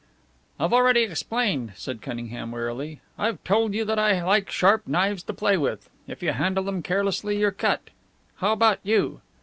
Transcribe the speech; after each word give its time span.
"I've 0.59 0.73
already 0.73 1.03
explained," 1.03 1.73
said 1.75 2.01
Cunningham, 2.01 2.51
wearily. 2.51 3.01
"I've 3.19 3.43
told 3.43 3.75
you 3.75 3.85
that 3.85 3.99
I 3.99 4.23
like 4.23 4.49
sharp 4.49 4.87
knives 4.87 5.21
to 5.21 5.33
play 5.35 5.57
with. 5.57 5.91
If 6.07 6.23
you 6.23 6.31
handle 6.31 6.63
them 6.63 6.81
carelessly 6.81 7.37
you're 7.37 7.51
cut. 7.51 7.91
How 8.37 8.51
about 8.51 8.79
you?" 8.81 9.21